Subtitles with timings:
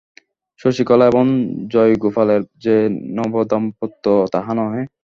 [0.59, 1.25] শশিকলা এবং
[1.71, 2.75] জয়গোপালের যে
[3.17, 4.83] নবদাম্পত্য তাহা নহে।